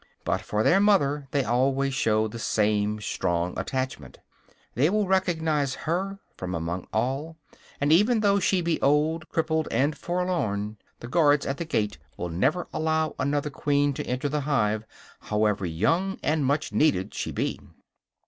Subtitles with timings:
[0.23, 4.17] But for their mother they always show the same strong attachment.
[4.73, 7.37] They will recognize her from among all;
[7.79, 12.29] and even though she be old, crippled and forlorn, the guards at the gate will
[12.29, 14.85] never allow another queen to enter the hive,
[15.19, 17.59] however young and much needed she be.